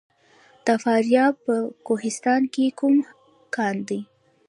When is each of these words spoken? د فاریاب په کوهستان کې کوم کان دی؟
د 0.65 0.67
فاریاب 0.83 1.33
په 1.45 1.55
کوهستان 1.87 2.41
کې 2.53 2.65
کوم 2.79 2.95
کان 3.55 3.75
دی؟ 3.87 3.99